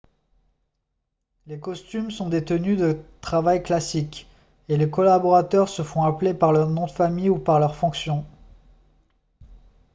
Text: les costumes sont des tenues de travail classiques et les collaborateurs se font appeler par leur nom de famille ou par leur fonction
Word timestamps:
les 1.45 1.59
costumes 1.59 2.09
sont 2.09 2.27
des 2.27 2.43
tenues 2.43 2.75
de 2.75 2.97
travail 3.21 3.61
classiques 3.61 4.27
et 4.67 4.75
les 4.75 4.89
collaborateurs 4.89 5.69
se 5.69 5.83
font 5.83 6.01
appeler 6.01 6.33
par 6.33 6.51
leur 6.51 6.71
nom 6.71 6.87
de 6.87 6.91
famille 6.91 7.29
ou 7.29 7.37
par 7.37 7.59
leur 7.59 7.75
fonction 7.75 8.25